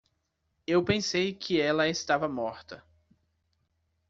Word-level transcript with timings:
Eu 0.65 0.83
pensei 0.83 1.31
que 1.31 1.61
ela 1.61 1.87
estava 1.87 2.27
morta. 2.27 2.83